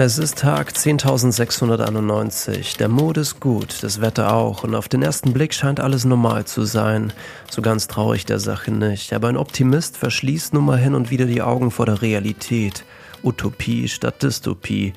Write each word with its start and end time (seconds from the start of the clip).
Es 0.00 0.16
ist 0.16 0.38
Tag 0.38 0.70
10.691. 0.70 2.78
Der 2.78 2.88
Mond 2.88 3.16
ist 3.16 3.40
gut, 3.40 3.82
das 3.82 4.00
Wetter 4.00 4.32
auch, 4.32 4.62
und 4.62 4.76
auf 4.76 4.86
den 4.86 5.02
ersten 5.02 5.32
Blick 5.32 5.52
scheint 5.52 5.80
alles 5.80 6.04
normal 6.04 6.44
zu 6.44 6.62
sein. 6.62 7.12
So 7.50 7.62
ganz 7.62 7.88
traurig 7.88 8.24
der 8.24 8.38
Sache 8.38 8.70
nicht. 8.70 9.12
Aber 9.12 9.26
ein 9.26 9.36
Optimist 9.36 9.96
verschließt 9.96 10.54
nun 10.54 10.66
mal 10.66 10.78
hin 10.78 10.94
und 10.94 11.10
wieder 11.10 11.24
die 11.24 11.42
Augen 11.42 11.72
vor 11.72 11.86
der 11.86 12.00
Realität. 12.00 12.84
Utopie 13.24 13.88
statt 13.88 14.22
Dystopie. 14.22 14.92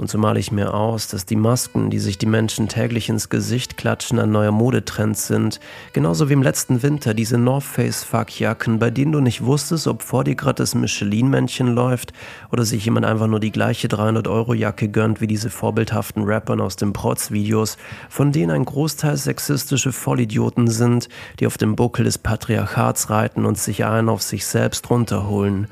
Und 0.00 0.08
so 0.08 0.16
male 0.16 0.40
ich 0.40 0.50
mir 0.50 0.72
aus, 0.72 1.08
dass 1.08 1.26
die 1.26 1.36
Masken, 1.36 1.90
die 1.90 1.98
sich 1.98 2.16
die 2.16 2.24
Menschen 2.24 2.68
täglich 2.68 3.10
ins 3.10 3.28
Gesicht 3.28 3.76
klatschen, 3.76 4.18
ein 4.18 4.32
neuer 4.32 4.50
Modetrend 4.50 5.18
sind. 5.18 5.60
Genauso 5.92 6.30
wie 6.30 6.32
im 6.32 6.42
letzten 6.42 6.82
Winter 6.82 7.12
diese 7.12 7.36
North 7.36 7.64
Face 7.64 8.02
Fuckjacken, 8.02 8.78
bei 8.78 8.88
denen 8.88 9.12
du 9.12 9.20
nicht 9.20 9.44
wusstest, 9.44 9.86
ob 9.86 10.00
vor 10.00 10.24
dir 10.24 10.36
gerade 10.36 10.54
das 10.54 10.74
Michelin-Männchen 10.74 11.74
läuft 11.74 12.14
oder 12.50 12.64
sich 12.64 12.82
jemand 12.82 13.04
einfach 13.04 13.26
nur 13.26 13.40
die 13.40 13.52
gleiche 13.52 13.88
300-Euro-Jacke 13.88 14.88
gönnt 14.88 15.20
wie 15.20 15.26
diese 15.26 15.50
vorbildhaften 15.50 16.24
Rappern 16.24 16.62
aus 16.62 16.76
den 16.76 16.94
Protz-Videos, 16.94 17.76
von 18.08 18.32
denen 18.32 18.52
ein 18.52 18.64
Großteil 18.64 19.18
sexistische 19.18 19.92
Vollidioten 19.92 20.68
sind, 20.68 21.10
die 21.40 21.46
auf 21.46 21.58
dem 21.58 21.76
Buckel 21.76 22.06
des 22.06 22.16
Patriarchats 22.16 23.10
reiten 23.10 23.44
und 23.44 23.58
sich 23.58 23.84
einen 23.84 24.08
auf 24.08 24.22
sich 24.22 24.46
selbst 24.46 24.88
runterholen. 24.88 25.68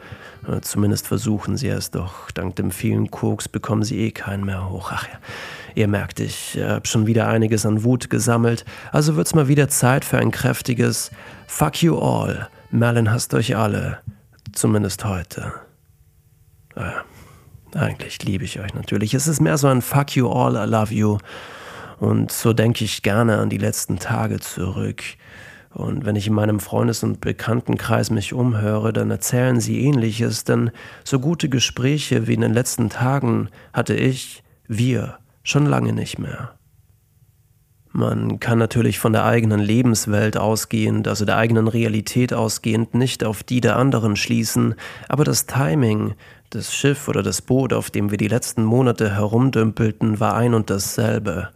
Äh, 0.49 0.61
zumindest 0.63 1.07
versuchen 1.07 1.57
sie 1.57 1.69
es 1.69 1.91
doch. 1.91 2.31
Dank 2.31 2.57
dem 2.57 2.71
vielen 2.71 3.11
Koks 3.11 3.49
bekommen 3.49 3.83
sie 3.83 3.99
eh 3.99 4.11
keinen 4.11 4.45
mehr 4.45 4.69
hoch. 4.71 4.91
Ach 4.93 5.07
ja, 5.07 5.19
ihr 5.75 5.89
merkt, 5.89 6.21
ich 6.21 6.57
äh, 6.57 6.69
habe 6.69 6.87
schon 6.87 7.07
wieder 7.07 7.29
einiges 7.29 7.67
an 7.67 7.85
Wut 7.85 8.11
gesammelt. 8.11 8.65
Also 8.93 9.17
wird's 9.17 9.35
mal 9.35 9.49
wieder 9.49 9.69
Zeit 9.69 10.05
für 10.05 10.19
ein 10.19 10.31
kräftiges 10.31 11.11
Fuck 11.47 11.83
you 11.83 11.99
all. 11.99 12.49
Merlin 12.71 13.11
hasst 13.11 13.35
euch 13.35 13.57
alle. 13.57 13.99
Zumindest 14.53 15.05
heute. 15.05 15.53
Naja, 16.75 17.05
eigentlich 17.75 18.23
liebe 18.25 18.45
ich 18.45 18.61
euch 18.61 18.75
natürlich. 18.75 19.15
Es 19.15 19.29
ist 19.29 19.41
mehr 19.41 19.59
so 19.59 19.69
ein 19.69 19.83
Fuck 19.83 20.17
you 20.17 20.31
all, 20.31 20.57
I 20.57 20.69
love 20.69 20.93
you. 20.93 21.19
Und 21.99 22.31
so 22.31 22.53
denke 22.53 22.85
ich 22.85 23.03
gerne 23.03 23.39
an 23.39 23.51
die 23.51 23.59
letzten 23.59 23.99
Tage 23.99 24.41
zurück. 24.41 25.03
Und 25.79 26.05
wenn 26.05 26.17
ich 26.17 26.27
in 26.27 26.35
meinem 26.35 26.59
Freundes- 26.59 27.05
und 27.05 27.21
Bekanntenkreis 27.21 28.11
mich 28.11 28.33
umhöre, 28.33 28.93
dann 28.93 29.13
erzählen 29.13 29.61
sie 29.61 29.81
ähnliches, 29.85 30.43
denn 30.43 30.73
so 31.05 31.21
gute 31.21 31.49
Gespräche 31.49 32.27
wie 32.27 32.35
in 32.35 32.41
den 32.41 32.53
letzten 32.53 32.91
Tagen 32.91 33.49
hatte 33.73 33.95
ich, 33.95 34.43
wir, 34.67 35.19
schon 35.45 35.67
lange 35.67 35.93
nicht 35.93 36.19
mehr. 36.19 36.59
Man 37.93 38.41
kann 38.41 38.59
natürlich 38.59 38.99
von 38.99 39.13
der 39.13 39.25
eigenen 39.25 39.61
Lebenswelt 39.61 40.37
ausgehend, 40.37 41.07
also 41.07 41.25
der 41.25 41.37
eigenen 41.37 41.69
Realität 41.69 42.35
ausgehend, 42.35 42.95
nicht 42.95 43.23
auf 43.23 43.45
die 43.45 43.61
der 43.61 43.77
anderen 43.77 44.17
schließen, 44.17 44.75
aber 45.09 45.23
das 45.23 45.47
Timing, 45.47 46.15
das 46.51 46.75
Schiff 46.75 47.07
oder 47.07 47.23
das 47.23 47.41
Boot, 47.41 47.73
auf 47.73 47.93
dem 47.93 48.11
wir 48.11 48.19
die 48.19 48.27
letzten 48.27 48.65
Monate 48.65 49.15
herumdümpelten, 49.15 50.19
war 50.19 50.35
ein 50.35 50.55
und 50.55 50.71
dasselbe. 50.71 51.51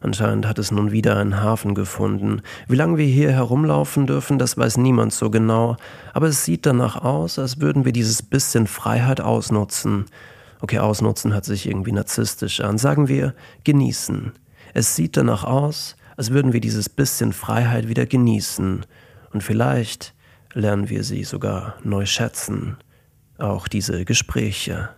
Anscheinend 0.00 0.46
hat 0.46 0.58
es 0.58 0.70
nun 0.70 0.92
wieder 0.92 1.16
einen 1.16 1.42
Hafen 1.42 1.74
gefunden. 1.74 2.42
Wie 2.68 2.76
lange 2.76 2.98
wir 2.98 3.06
hier 3.06 3.32
herumlaufen 3.32 4.06
dürfen, 4.06 4.38
das 4.38 4.56
weiß 4.56 4.76
niemand 4.76 5.12
so 5.12 5.30
genau, 5.30 5.76
aber 6.14 6.28
es 6.28 6.44
sieht 6.44 6.66
danach 6.66 6.96
aus, 6.96 7.38
als 7.38 7.60
würden 7.60 7.84
wir 7.84 7.92
dieses 7.92 8.22
bisschen 8.22 8.66
Freiheit 8.66 9.20
ausnutzen. 9.20 10.06
Okay, 10.60 10.78
ausnutzen 10.78 11.34
hat 11.34 11.44
sich 11.44 11.66
irgendwie 11.66 11.92
narzisstisch 11.92 12.60
an. 12.60 12.78
Sagen 12.78 13.08
wir 13.08 13.34
genießen. 13.64 14.32
Es 14.74 14.96
sieht 14.96 15.16
danach 15.16 15.44
aus, 15.44 15.96
als 16.16 16.30
würden 16.30 16.52
wir 16.52 16.60
dieses 16.60 16.88
bisschen 16.88 17.32
Freiheit 17.32 17.88
wieder 17.88 18.06
genießen. 18.06 18.84
Und 19.32 19.42
vielleicht 19.42 20.14
lernen 20.52 20.88
wir 20.88 21.04
sie 21.04 21.24
sogar 21.24 21.76
neu 21.84 22.06
schätzen. 22.06 22.76
Auch 23.38 23.68
diese 23.68 24.04
Gespräche. 24.04 24.90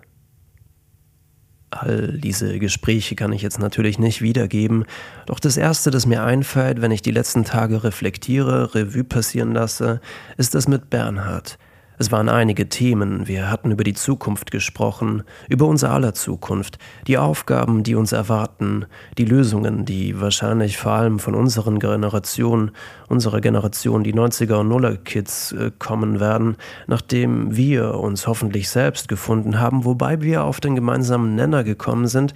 All 1.71 2.19
diese 2.19 2.59
Gespräche 2.59 3.15
kann 3.15 3.33
ich 3.33 3.43
jetzt 3.43 3.61
natürlich 3.61 3.99
nicht 3.99 4.23
wiedergeben, 4.23 4.85
doch 5.27 5.39
das 5.39 5.57
Erste, 5.57 5.93
das 5.93 6.05
mir 6.05 6.25
einfällt, 6.25 6.81
wenn 6.81 6.91
ich 6.91 7.01
die 7.01 7.13
letzten 7.13 7.45
Tage 7.45 7.85
reflektiere, 7.85 8.75
Revue 8.75 9.05
passieren 9.05 9.53
lasse, 9.53 10.01
ist 10.36 10.57
das 10.57 10.67
mit 10.67 10.91
Bernhard. 10.91 11.59
Es 12.00 12.11
waren 12.11 12.30
einige 12.30 12.70
Themen, 12.70 13.28
wir 13.28 13.50
hatten 13.50 13.72
über 13.72 13.84
die 13.84 13.92
Zukunft 13.92 14.50
gesprochen, 14.50 15.22
über 15.50 15.66
unser 15.66 15.90
aller 15.90 16.14
Zukunft, 16.14 16.78
die 17.06 17.18
Aufgaben, 17.18 17.83
die 17.83 17.94
uns 17.94 18.12
erwarten, 18.12 18.86
die 19.18 19.27
Lösungen, 19.27 19.84
die 19.84 20.18
wahrscheinlich 20.18 20.78
vor 20.78 20.92
allem 20.92 21.18
von 21.18 21.34
unseren 21.34 21.78
Generationen, 21.78 22.70
unserer 23.08 23.42
Generation, 23.42 24.02
die 24.02 24.14
90er 24.14 24.61
und 24.61 24.68
Nuller 24.68 24.96
Kids 24.96 25.52
äh, 25.52 25.72
kommen 25.78 26.20
werden, 26.20 26.56
nachdem 26.86 27.55
wir 27.55 27.96
uns 27.96 28.27
hoffentlich 28.27 28.70
selbst 28.70 29.06
gefunden 29.06 29.61
haben, 29.61 29.84
wobei 29.84 30.22
wir 30.22 30.44
auf 30.44 30.58
den 30.58 30.77
gemeinsamen 30.77 31.34
Nenner 31.34 31.64
gekommen 31.64 32.06
sind, 32.06 32.32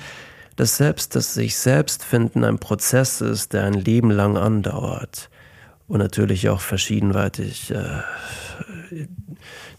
dass 0.56 0.76
selbst 0.76 1.16
das 1.16 1.32
sich 1.32 1.56
selbst 1.56 2.04
finden 2.04 2.44
ein 2.44 2.58
Prozess 2.58 3.22
ist, 3.22 3.54
der 3.54 3.64
ein 3.64 3.72
Leben 3.72 4.10
lang 4.10 4.36
andauert. 4.36 5.30
Und 5.86 5.98
natürlich 5.98 6.48
auch 6.48 6.60
verschiedenweitig 6.60 7.70
äh, 7.70 8.02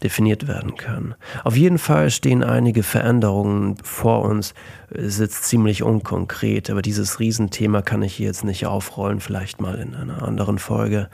definiert 0.04 0.48
werden 0.48 0.76
kann. 0.76 1.16
Auf 1.44 1.56
jeden 1.56 1.78
Fall 1.78 2.10
stehen 2.10 2.44
einige 2.44 2.84
Veränderungen 2.84 3.78
vor 3.84 4.24
uns. 4.24 4.54
Es 4.90 5.20
ist 5.20 5.44
ziemlich 5.44 5.84
unkonkret, 5.84 6.70
aber 6.70 6.82
dieses 6.82 7.20
Riesenthema 7.20 7.82
kann 7.82 8.02
ich 8.02 8.16
hier 8.16 8.28
jetzt 8.28 8.44
nicht 8.44 8.66
aufrollen, 8.66 9.20
vielleicht 9.20 9.62
mal 9.62 9.76
in 9.76 9.96
einer 9.96 10.24
anderen 10.24 10.60
Folge. 10.60 11.10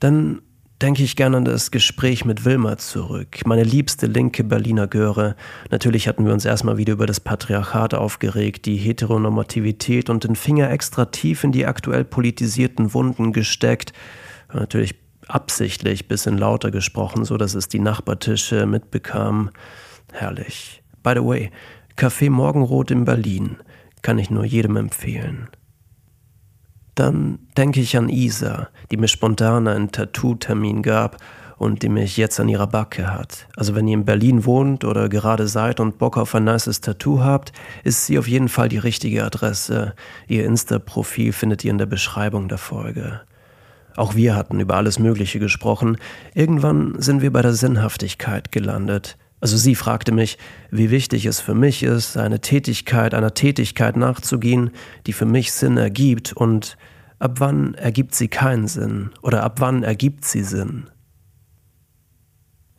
Dann 0.00 0.40
denke 0.82 1.02
ich 1.02 1.16
gerne 1.16 1.38
an 1.38 1.44
das 1.44 1.70
Gespräch 1.70 2.24
mit 2.24 2.44
Wilma 2.44 2.76
zurück, 2.76 3.40
meine 3.46 3.62
liebste 3.62 4.06
linke 4.06 4.44
Berliner 4.44 4.86
Göre. 4.86 5.36
Natürlich 5.70 6.08
hatten 6.08 6.26
wir 6.26 6.32
uns 6.32 6.44
erstmal 6.44 6.76
wieder 6.76 6.94
über 6.94 7.06
das 7.06 7.20
Patriarchat 7.20 7.94
aufgeregt, 7.94 8.66
die 8.66 8.76
Heteronormativität 8.76 10.10
und 10.10 10.24
den 10.24 10.36
Finger 10.36 10.70
extra 10.70 11.06
tief 11.06 11.44
in 11.44 11.52
die 11.52 11.66
aktuell 11.66 12.04
politisierten 12.04 12.92
Wunden 12.92 13.32
gesteckt. 13.32 13.92
Natürlich 14.52 14.94
absichtlich 15.28 16.08
bisschen 16.08 16.38
lauter 16.38 16.70
gesprochen, 16.70 17.24
so 17.24 17.36
dass 17.36 17.54
es 17.54 17.68
die 17.68 17.78
Nachbartische 17.78 18.66
mitbekamen. 18.66 19.50
Herrlich. 20.12 20.82
By 21.02 21.12
the 21.14 21.24
way, 21.24 21.50
Café 21.96 22.30
Morgenrot 22.30 22.90
in 22.90 23.04
Berlin 23.04 23.56
kann 24.02 24.18
ich 24.18 24.30
nur 24.30 24.44
jedem 24.44 24.76
empfehlen. 24.76 25.48
Dann 26.94 27.38
denke 27.56 27.80
ich 27.80 27.96
an 27.96 28.08
Isa, 28.08 28.68
die 28.90 28.96
mir 28.96 29.08
spontan 29.08 29.66
einen 29.66 29.90
Tattoo-Termin 29.90 30.82
gab 30.82 31.16
und 31.56 31.82
die 31.82 31.88
mich 31.88 32.16
jetzt 32.16 32.38
an 32.40 32.48
ihrer 32.48 32.66
Backe 32.66 33.12
hat. 33.12 33.48
Also 33.56 33.74
wenn 33.74 33.88
ihr 33.88 33.94
in 33.94 34.04
Berlin 34.04 34.44
wohnt 34.44 34.84
oder 34.84 35.08
gerade 35.08 35.48
seid 35.48 35.80
und 35.80 35.98
Bock 35.98 36.16
auf 36.16 36.34
ein 36.34 36.44
nices 36.44 36.80
Tattoo 36.80 37.20
habt, 37.20 37.52
ist 37.82 38.06
sie 38.06 38.18
auf 38.18 38.28
jeden 38.28 38.48
Fall 38.48 38.68
die 38.68 38.78
richtige 38.78 39.24
Adresse. 39.24 39.94
Ihr 40.28 40.44
Insta-Profil 40.44 41.32
findet 41.32 41.64
ihr 41.64 41.70
in 41.70 41.78
der 41.78 41.86
Beschreibung 41.86 42.48
der 42.48 42.58
Folge. 42.58 43.22
Auch 43.96 44.14
wir 44.14 44.34
hatten 44.34 44.60
über 44.60 44.76
alles 44.76 44.98
Mögliche 44.98 45.38
gesprochen. 45.38 45.96
Irgendwann 46.34 47.00
sind 47.00 47.22
wir 47.22 47.32
bei 47.32 47.42
der 47.42 47.52
Sinnhaftigkeit 47.52 48.52
gelandet. 48.52 49.16
Also 49.40 49.56
sie 49.56 49.74
fragte 49.74 50.10
mich, 50.10 50.38
wie 50.70 50.90
wichtig 50.90 51.26
es 51.26 51.40
für 51.40 51.54
mich 51.54 51.82
ist, 51.82 52.16
eine 52.16 52.40
Tätigkeit, 52.40 53.14
einer 53.14 53.34
Tätigkeit 53.34 53.96
nachzugehen, 53.96 54.70
die 55.06 55.12
für 55.12 55.26
mich 55.26 55.52
Sinn 55.52 55.76
ergibt 55.76 56.32
und 56.32 56.76
ab 57.18 57.40
wann 57.40 57.74
ergibt 57.74 58.14
sie 58.14 58.28
keinen 58.28 58.68
Sinn 58.68 59.10
oder 59.22 59.42
ab 59.42 59.60
wann 59.60 59.82
ergibt 59.82 60.24
sie 60.24 60.42
Sinn. 60.42 60.88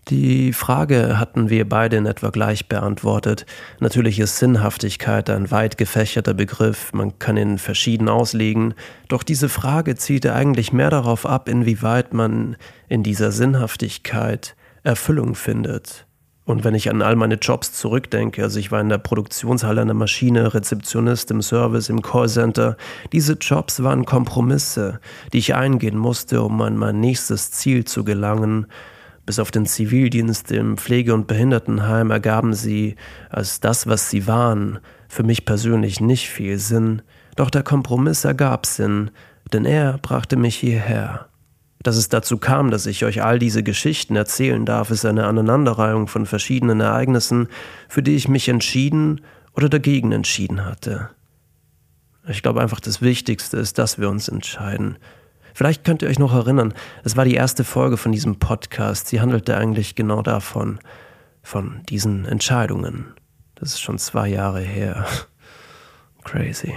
Die 0.10 0.54
Frage 0.54 1.18
hatten 1.18 1.50
wir 1.50 1.68
beide 1.68 1.98
in 1.98 2.06
etwa 2.06 2.30
gleich 2.30 2.68
beantwortet. 2.68 3.48
Natürlich 3.80 4.20
ist 4.20 4.38
Sinnhaftigkeit 4.38 5.32
ein 5.32 5.50
weit 5.50 5.80
gefächerter 5.80 6.36
Begriff, 6.36 6.94
man 6.94 7.18
kann 7.18 7.38
ihn 7.38 7.58
verschieden 7.58 8.08
auslegen, 8.08 8.76
doch 9.08 9.24
diese 9.24 9.50
Frage 9.50 9.96
zielte 9.96 10.36
eigentlich 10.36 10.72
mehr 10.72 10.92
darauf 10.92 11.26
ab, 11.26 11.50
inwieweit 11.50 12.14
man 12.14 12.56
in 12.88 13.02
dieser 13.02 13.32
Sinnhaftigkeit 13.32 14.56
Erfüllung 14.84 15.34
findet. 15.34 16.06
Und 16.44 16.64
wenn 16.64 16.76
ich 16.76 16.92
an 16.92 17.02
all 17.02 17.16
meine 17.16 17.36
Jobs 17.36 17.74
zurückdenke, 17.74 18.44
also 18.44 18.60
ich 18.60 18.72
war 18.72 18.80
in 18.80 18.90
der 18.90 19.00
Produktionshalle 19.00 19.82
einer 19.82 19.96
Maschine, 19.96 20.54
Rezeptionist 20.54 21.32
im 21.32 21.42
Service, 21.42 21.90
im 21.90 22.04
Callcenter, 22.04 22.78
diese 23.12 23.34
Jobs 23.34 23.82
waren 23.82 24.06
Kompromisse, 24.06 25.00
die 25.34 25.40
ich 25.40 25.56
eingehen 25.56 25.98
musste, 25.98 26.44
um 26.44 26.62
an 26.62 26.78
mein 26.78 27.00
nächstes 27.00 27.50
Ziel 27.50 27.86
zu 27.86 28.04
gelangen, 28.04 28.68
bis 29.26 29.40
auf 29.40 29.52
den 29.52 29.66
Zivildienst 29.66 30.52
im 30.52 30.78
Pflege- 30.78 31.14
und 31.14 31.28
Behindertenheim 31.28 32.12
ergaben 32.12 32.54
sie 32.54 32.96
als 33.30 33.60
das, 33.60 33.88
was 33.88 34.10
sie 34.10 34.28
waren, 34.28 34.80
für 35.08 35.24
mich 35.24 35.46
persönlich 35.46 36.00
nicht 36.00 36.30
viel 36.30 36.58
Sinn, 36.60 37.02
doch 37.36 37.50
der 37.50 37.64
Kompromiss 37.64 38.24
ergab 38.24 38.66
Sinn, 38.66 39.12
denn 39.52 39.66
er 39.66 39.98
brachte 39.98 40.38
mich 40.38 40.56
hierher. 40.56 41.28
Dass 41.82 41.98
es 41.98 42.10
dazu 42.10 42.38
kam, 42.38 42.72
dass 42.72 42.88
ich 42.88 43.06
euch 43.06 43.24
all 43.24 43.38
diese 43.38 43.62
Geschichten 43.62 44.16
erzählen 44.16 44.66
darf, 44.66 44.90
ist 44.90 45.06
eine 45.06 45.26
Aneinanderreihung 45.26 46.08
von 46.08 46.26
verschiedenen 46.26 46.80
Ereignissen, 46.80 47.48
für 47.88 48.02
die 48.02 48.16
ich 48.16 48.28
mich 48.28 48.50
entschieden 48.50 49.22
oder 49.54 49.70
dagegen 49.70 50.12
entschieden 50.12 50.66
hatte. 50.66 51.10
Ich 52.28 52.42
glaube 52.42 52.62
einfach, 52.62 52.80
das 52.80 53.02
Wichtigste 53.02 53.58
ist, 53.58 53.78
dass 53.78 54.00
wir 54.00 54.10
uns 54.10 54.28
entscheiden, 54.28 54.98
Vielleicht 55.56 55.86
könnt 55.86 56.02
ihr 56.02 56.10
euch 56.10 56.20
noch 56.20 56.34
erinnern, 56.34 56.74
es 57.06 57.16
war 57.16 57.24
die 57.24 57.34
erste 57.34 57.64
Folge 57.64 57.96
von 57.96 58.12
diesem 58.12 58.40
Podcast. 58.40 59.08
Sie 59.08 59.22
handelte 59.22 59.56
eigentlich 59.56 59.96
genau 59.96 60.22
davon. 60.22 60.80
von 61.42 61.82
diesen 61.88 62.26
Entscheidungen. 62.26 63.14
Das 63.54 63.70
ist 63.70 63.80
schon 63.80 63.98
zwei 63.98 64.28
Jahre 64.28 64.60
her. 64.60 65.06
Crazy. 66.26 66.74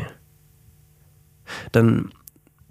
Dann 1.72 2.12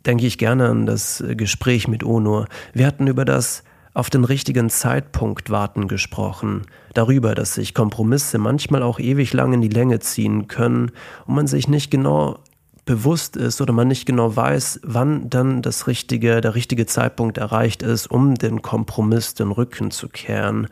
denke 0.05 0.27
ich 0.27 0.37
gerne 0.37 0.69
an 0.69 0.85
das 0.85 1.23
Gespräch 1.31 1.89
mit 1.89 2.05
Onur. 2.05 2.47
Wir 2.71 2.85
hatten 2.85 3.07
über 3.07 3.25
das 3.25 3.63
auf 3.93 4.09
den 4.09 4.23
richtigen 4.23 4.69
Zeitpunkt 4.69 5.49
warten 5.49 5.87
gesprochen, 5.89 6.67
darüber, 6.93 7.35
dass 7.35 7.55
sich 7.55 7.73
Kompromisse 7.73 8.37
manchmal 8.37 8.83
auch 8.83 8.99
ewig 8.99 9.33
lang 9.33 9.53
in 9.53 9.61
die 9.61 9.67
Länge 9.67 9.99
ziehen 9.99 10.47
können 10.47 10.91
und 11.25 11.35
man 11.35 11.47
sich 11.47 11.67
nicht 11.67 11.89
genau 11.91 12.39
bewusst 12.87 13.37
ist 13.37 13.61
oder 13.61 13.73
man 13.73 13.87
nicht 13.87 14.07
genau 14.07 14.35
weiß, 14.35 14.79
wann 14.83 15.29
dann 15.29 15.61
das 15.61 15.85
richtige, 15.85 16.41
der 16.41 16.55
richtige 16.55 16.87
Zeitpunkt 16.87 17.37
erreicht 17.37 17.83
ist, 17.83 18.07
um 18.07 18.33
den 18.33 18.63
Kompromiss 18.63 19.35
den 19.35 19.51
Rücken 19.51 19.91
zu 19.91 20.09
kehren. 20.09 20.67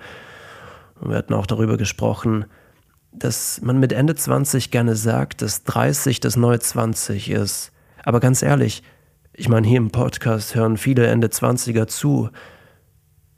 Und 0.99 1.11
wir 1.11 1.17
hatten 1.17 1.35
auch 1.35 1.45
darüber 1.45 1.77
gesprochen, 1.77 2.45
dass 3.11 3.61
man 3.61 3.79
mit 3.79 3.93
Ende 3.93 4.15
20 4.15 4.71
gerne 4.71 4.95
sagt, 4.95 5.43
dass 5.43 5.63
30 5.63 6.19
das 6.19 6.35
neue 6.35 6.59
20 6.59 7.29
ist. 7.29 7.71
Aber 8.03 8.19
ganz 8.19 8.41
ehrlich, 8.41 8.81
ich 9.33 9.49
meine, 9.49 9.67
hier 9.67 9.77
im 9.77 9.91
Podcast 9.91 10.55
hören 10.55 10.77
viele 10.77 11.05
Ende 11.07 11.27
20er 11.27 11.87
zu. 11.87 12.29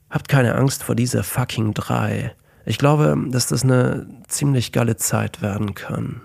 Habt 0.10 0.30
keine 0.30 0.56
Angst 0.56 0.84
vor 0.84 0.96
dieser 0.96 1.24
fucking 1.24 1.74
3. 1.74 2.34
Ich 2.66 2.78
glaube, 2.78 3.18
dass 3.30 3.48
das 3.48 3.64
eine 3.64 4.08
ziemlich 4.28 4.72
geile 4.72 4.98
Zeit 4.98 5.42
werden 5.42 5.74
kann. 5.74 6.22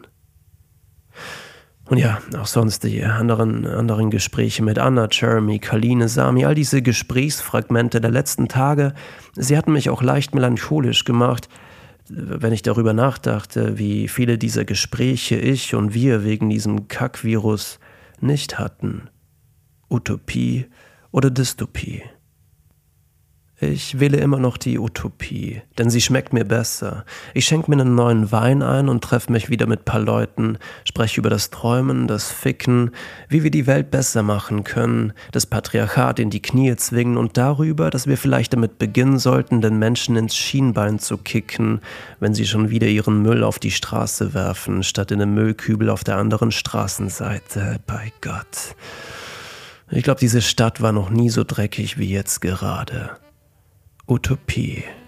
Und 1.87 1.99
ja, 1.99 2.21
auch 2.39 2.47
sonst 2.47 2.85
die 2.85 3.05
anderen, 3.05 3.67
anderen 3.67 4.11
Gespräche 4.11 4.63
mit 4.63 4.79
Anna, 4.79 5.09
Jeremy, 5.11 5.59
Kaline, 5.59 6.09
Sami, 6.09 6.45
all 6.45 6.55
diese 6.55 6.81
Gesprächsfragmente 6.81 8.01
der 8.01 8.11
letzten 8.11 8.49
Tage, 8.49 8.95
sie 9.35 9.59
hatten 9.59 9.73
mich 9.73 9.91
auch 9.91 10.03
leicht 10.03 10.35
melancholisch 10.35 11.05
gemacht, 11.05 11.49
wenn 12.09 12.53
ich 12.53 12.63
darüber 12.63 12.93
nachdachte, 12.93 13.79
wie 13.79 14.09
viele 14.09 14.39
dieser 14.39 14.65
Gespräche 14.65 15.37
ich 15.37 15.75
und 15.75 15.95
wir 15.95 16.25
wegen 16.25 16.51
diesem 16.51 16.89
Kackvirus 16.89 17.79
nicht 18.21 18.59
hatten. 18.59 19.09
Utopie 19.91 20.67
oder 21.11 21.31
Dystopie. 21.31 22.03
Ich 23.65 24.01
wähle 24.01 24.17
immer 24.17 24.41
noch 24.41 24.57
die 24.57 24.77
Utopie, 24.77 25.63
denn 25.79 25.89
sie 25.89 26.01
schmeckt 26.01 26.33
mir 26.33 26.45
besser. 26.45 27.05
Ich 27.33 27.45
schenke 27.45 27.71
mir 27.71 27.81
einen 27.81 27.95
neuen 27.95 28.33
Wein 28.33 28.61
ein 28.61 28.89
und 28.89 29.05
treffe 29.05 29.31
mich 29.31 29.51
wieder 29.51 29.69
mit 29.69 29.85
paar 29.85 30.01
Leuten, 30.01 30.59
spreche 30.85 31.21
über 31.21 31.31
das 31.31 31.51
Träumen, 31.51 32.09
das 32.09 32.33
Ficken, 32.33 32.91
wie 33.29 33.45
wir 33.45 33.53
die 33.53 33.69
Welt 33.69 33.93
besser 33.93 34.25
machen 34.25 34.65
können, 34.65 35.13
das 35.31 35.47
Patriarchat 35.47 36.19
in 36.19 36.29
die 36.29 36.43
Knie 36.43 36.75
zwingen 36.75 37.17
und 37.17 37.37
darüber, 37.37 37.91
dass 37.91 38.09
wir 38.09 38.19
vielleicht 38.19 38.53
damit 38.53 38.81
beginnen 38.81 39.21
sollten, 39.21 39.61
den 39.61 39.79
Menschen 39.79 40.17
ins 40.17 40.35
Schienbein 40.35 40.99
zu 40.99 41.17
kicken, 41.17 41.83
wenn 42.19 42.35
sie 42.35 42.47
schon 42.47 42.71
wieder 42.71 42.89
ihren 42.89 43.23
Müll 43.23 43.45
auf 43.45 43.61
die 43.61 43.71
Straße 43.71 44.35
werfen, 44.35 44.83
statt 44.83 45.13
in 45.13 45.21
den 45.21 45.35
Müllkübel 45.35 45.89
auf 45.89 46.03
der 46.03 46.17
anderen 46.17 46.51
Straßenseite. 46.51 47.79
Bei 47.87 48.13
Gott. 48.23 48.75
Ich 49.89 50.03
glaube, 50.03 50.19
diese 50.19 50.43
Stadt 50.43 50.81
war 50.83 50.91
noch 50.91 51.11
nie 51.11 51.31
so 51.31 51.45
dreckig 51.45 51.97
wie 51.97 52.11
jetzt 52.11 52.41
gerade. 52.41 53.13
Utopie. 54.09 55.02